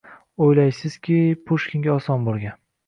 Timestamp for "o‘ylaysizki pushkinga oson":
0.45-2.29